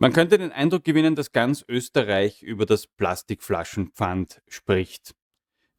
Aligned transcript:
Man 0.00 0.12
könnte 0.12 0.38
den 0.38 0.52
Eindruck 0.52 0.84
gewinnen, 0.84 1.16
dass 1.16 1.32
ganz 1.32 1.64
Österreich 1.66 2.44
über 2.44 2.66
das 2.66 2.86
Plastikflaschenpfand 2.86 4.40
spricht. 4.46 5.16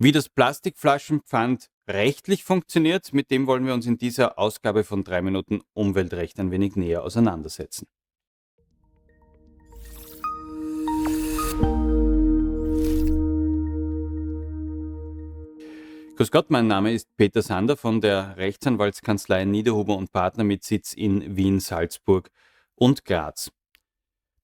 Wie 0.00 0.10
das 0.10 0.28
Plastikflaschenpfand 0.28 1.68
rechtlich 1.86 2.42
funktioniert, 2.42 3.12
mit 3.12 3.30
dem 3.30 3.46
wollen 3.46 3.64
wir 3.64 3.74
uns 3.74 3.86
in 3.86 3.96
dieser 3.96 4.36
Ausgabe 4.36 4.82
von 4.82 5.04
3 5.04 5.22
Minuten 5.22 5.60
Umweltrecht 5.72 6.40
ein 6.40 6.50
wenig 6.50 6.74
näher 6.74 7.04
auseinandersetzen. 7.04 7.86
Grüß 16.16 16.32
Gott, 16.32 16.50
mein 16.50 16.66
Name 16.66 16.92
ist 16.92 17.06
Peter 17.16 17.42
Sander 17.42 17.76
von 17.76 18.00
der 18.00 18.36
Rechtsanwaltskanzlei 18.36 19.44
Niederhuber 19.44 19.96
und 19.96 20.10
Partner 20.10 20.42
mit 20.42 20.64
Sitz 20.64 20.92
in 20.92 21.36
Wien, 21.36 21.60
Salzburg 21.60 22.32
und 22.74 23.04
Graz. 23.04 23.52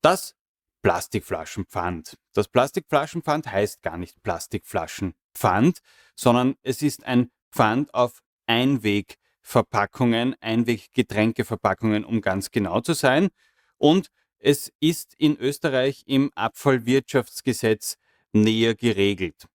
Das 0.05 0.35
Plastikflaschenpfand. 0.83 2.19
Das 2.35 2.49
Plastikflaschenpfand 2.49 3.51
heißt 3.51 3.83
gar 3.83 3.97
nicht 3.97 4.23
Plastikflaschenpfand, 4.23 5.79
sondern 6.15 6.57
es 6.63 6.83
ist 6.83 7.07
ein 7.07 7.31
Pfand 7.51 7.95
auf 7.95 8.21
Einwegverpackungen, 8.45 10.37
Einweggetränkeverpackungen, 10.43 12.05
um 12.05 12.21
ganz 12.21 12.51
genau 12.51 12.83
zu 12.83 12.93
sein. 12.93 13.31
Und 13.79 14.09
es 14.39 14.71
ist 14.79 15.15
in 15.17 15.39
Österreich 15.39 16.03
im 16.05 16.31
Abfallwirtschaftsgesetz 16.35 17.97
näher 18.35 18.75
geregelt. 18.75 19.47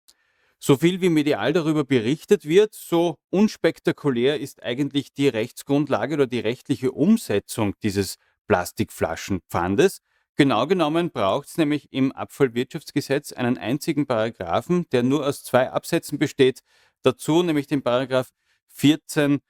So 0.57 0.77
viel 0.77 0.99
wie 0.99 1.09
medial 1.09 1.54
darüber 1.54 1.84
berichtet 1.84 2.45
wird, 2.45 2.73
so 2.73 3.20
unspektakulär 3.29 4.40
ist 4.40 4.63
eigentlich 4.63 5.13
die 5.13 5.27
Rechtsgrundlage 5.27 6.16
oder 6.16 6.26
die 6.26 6.40
rechtliche 6.40 6.91
Umsetzung 6.91 7.76
dieses 7.84 8.16
Plastikflaschenpfandes. 8.48 10.02
Genau 10.39 10.66
genommen 10.67 11.11
braucht 11.11 11.49
es 11.49 11.57
nämlich 11.57 11.91
im 11.91 12.13
Abfallwirtschaftsgesetz 12.13 13.34
einen 13.34 13.57
einzigen 13.57 14.07
Paragraphen, 14.07 14.87
der 14.93 15.04
nur 15.04 15.27
aus 15.27 15.43
zwei 15.43 15.70
Absätzen 15.70 16.18
besteht, 16.18 16.62
dazu 17.01 17.43
nämlich 17.43 17.68
den 17.68 17.81
Paragraph 17.81 18.29
14c. 18.73 19.41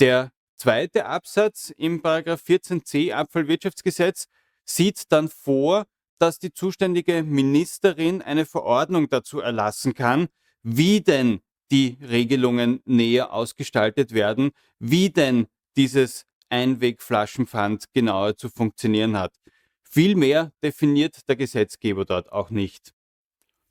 Der 0.00 0.32
zweite 0.56 1.04
Absatz 1.04 1.70
im 1.76 2.00
Paragraph 2.00 2.42
14c 2.42 3.12
Abfallwirtschaftsgesetz 3.12 4.28
sieht 4.64 5.12
dann 5.12 5.28
vor, 5.28 5.84
dass 6.22 6.38
die 6.38 6.52
zuständige 6.52 7.24
Ministerin 7.24 8.22
eine 8.22 8.46
Verordnung 8.46 9.08
dazu 9.08 9.40
erlassen 9.40 9.92
kann, 9.92 10.28
wie 10.62 11.00
denn 11.00 11.40
die 11.72 11.98
Regelungen 12.00 12.80
näher 12.84 13.32
ausgestaltet 13.32 14.14
werden, 14.14 14.52
wie 14.78 15.10
denn 15.10 15.48
dieses 15.76 16.24
Einwegflaschenpfand 16.48 17.92
genauer 17.92 18.36
zu 18.36 18.50
funktionieren 18.50 19.18
hat. 19.18 19.34
Vielmehr 19.82 20.52
definiert 20.62 21.28
der 21.28 21.34
Gesetzgeber 21.34 22.04
dort 22.04 22.30
auch 22.30 22.50
nicht. 22.50 22.92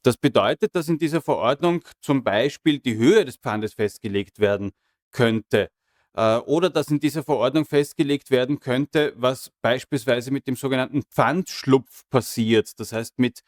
Das 0.04 0.18
bedeutet, 0.18 0.76
dass 0.76 0.90
in 0.90 0.98
dieser 0.98 1.22
Verordnung 1.22 1.86
zum 2.02 2.22
Beispiel 2.22 2.80
die 2.80 2.98
Höhe 2.98 3.24
des 3.24 3.38
Pfandes 3.38 3.76
festgelegt 3.76 4.40
werden 4.40 4.72
könnte 5.12 5.70
oder 6.14 6.70
dass 6.70 6.90
in 6.90 7.00
dieser 7.00 7.24
Verordnung 7.24 7.66
festgelegt 7.66 8.32
werden 8.32 8.60
könnte, 8.60 9.14
was 9.16 9.52
beispielsweise 9.62 10.32
mit 10.32 10.48
dem 10.48 10.56
sogenannten 10.56 11.04
Pfandschlupf 11.04 12.04
passiert. 12.10 12.80
Das 12.80 12.92
heißt, 12.92 13.18
mit 13.18 13.42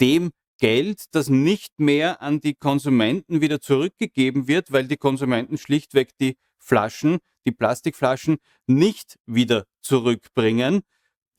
dem 0.00 0.30
Geld, 0.58 1.04
das 1.12 1.28
nicht 1.28 1.78
mehr 1.78 2.22
an 2.22 2.40
die 2.40 2.54
Konsumenten 2.54 3.40
wieder 3.40 3.60
zurückgegeben 3.60 4.48
wird, 4.48 4.72
weil 4.72 4.86
die 4.86 4.96
Konsumenten 4.96 5.58
schlichtweg 5.58 6.16
die 6.18 6.36
Flaschen, 6.58 7.18
die 7.44 7.52
Plastikflaschen 7.52 8.38
nicht 8.66 9.18
wieder 9.26 9.66
zurückbringen. 9.82 10.82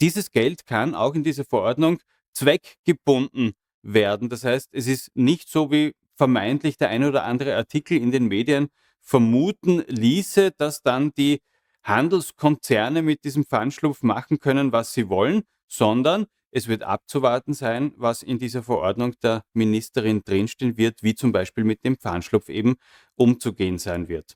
Dieses 0.02 0.32
Geld 0.32 0.66
kann 0.66 0.94
auch 0.94 1.16
in 1.16 1.24
dieser 1.24 1.46
Verordnung 1.46 2.00
zweckgebunden 2.34 3.54
werden. 3.82 4.30
Das 4.30 4.44
heißt, 4.44 4.70
es 4.74 4.88
ist 4.88 5.12
nicht 5.16 5.50
so 5.50 5.72
wie 5.72 5.96
vermeintlich 6.16 6.78
der 6.78 6.90
ein 6.90 7.04
oder 7.04 7.24
andere 7.24 7.56
Artikel 7.56 7.98
in 7.98 8.12
den 8.12 8.28
Medien 8.28 8.68
vermuten 9.08 9.84
ließe, 9.88 10.52
dass 10.58 10.82
dann 10.82 11.14
die 11.18 11.40
Handelskonzerne 11.84 13.02
mit 13.02 13.24
diesem 13.24 13.46
Pfandschlupf 13.46 14.04
machen 14.04 14.40
können, 14.40 14.74
was 14.74 14.94
sie 14.94 15.08
wollen, 15.08 15.44
sondern 15.70 16.26
es 16.52 16.68
wird 16.68 16.84
abzuwarten 16.84 17.54
sein, 17.54 17.94
was 17.96 18.22
in 18.22 18.38
dieser 18.38 18.64
Verordnung 18.64 19.16
der 19.24 19.44
Ministerin 19.54 20.24
drinstehen 20.26 20.78
wird, 20.78 21.04
wie 21.04 21.16
zum 21.16 21.32
Beispiel 21.32 21.64
mit 21.64 21.86
dem 21.86 21.98
Pfandschlupf 21.98 22.50
eben 22.50 22.76
umzugehen 23.16 23.78
sein 23.78 24.10
wird. 24.10 24.36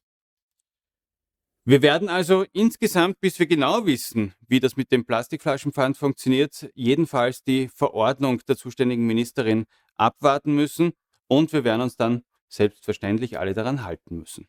Wir 1.66 1.82
werden 1.82 2.08
also 2.10 2.46
insgesamt, 2.54 3.20
bis 3.20 3.40
wir 3.40 3.48
genau 3.48 3.86
wissen, 3.86 4.34
wie 4.48 4.62
das 4.62 4.78
mit 4.78 4.92
dem 4.92 5.06
Plastikflaschenpfand 5.06 5.98
funktioniert, 5.98 6.72
jedenfalls 6.74 7.44
die 7.44 7.68
Verordnung 7.68 8.40
der 8.48 8.58
zuständigen 8.58 9.06
Ministerin 9.06 9.66
abwarten 9.96 10.56
müssen 10.56 10.94
und 11.28 11.52
wir 11.52 11.64
werden 11.66 11.82
uns 11.82 11.98
dann 11.98 12.24
selbstverständlich 12.48 13.38
alle 13.38 13.54
daran 13.54 13.84
halten 13.84 14.18
müssen. 14.18 14.48